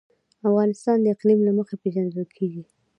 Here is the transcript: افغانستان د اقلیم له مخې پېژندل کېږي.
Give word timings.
افغانستان 0.47 0.97
د 1.01 1.05
اقلیم 1.15 1.39
له 1.47 1.51
مخې 1.57 1.75
پېژندل 1.81 2.25
کېږي. 2.37 2.63